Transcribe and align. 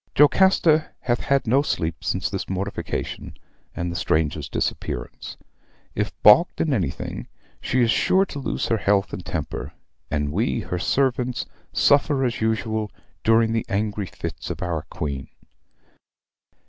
"Jocasta 0.17 0.89
hath 1.01 1.19
had 1.19 1.45
no 1.45 1.61
sleep 1.61 2.03
since 2.03 2.27
this 2.27 2.49
mortification, 2.49 3.37
and 3.75 3.91
the 3.91 3.95
stranger's 3.95 4.49
disappearance. 4.49 5.37
If 5.93 6.11
balked 6.23 6.59
in 6.59 6.73
anything, 6.73 7.27
she 7.61 7.81
is 7.81 7.91
sure 7.91 8.25
to 8.25 8.39
lose 8.39 8.69
her 8.69 8.77
health 8.77 9.13
and 9.13 9.23
temper; 9.23 9.73
and 10.09 10.31
we, 10.31 10.61
her 10.61 10.79
servants, 10.79 11.45
suffer, 11.71 12.25
as 12.25 12.41
usual, 12.41 12.89
during 13.23 13.53
the 13.53 13.63
angry 13.69 14.07
fits 14.07 14.49
of 14.49 14.63
our 14.63 14.87
Queen. 14.89 15.27